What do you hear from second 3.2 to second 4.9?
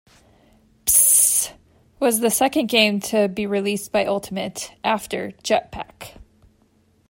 be released by Ultimate,